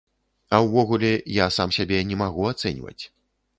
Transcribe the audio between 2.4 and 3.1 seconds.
ацэньваць.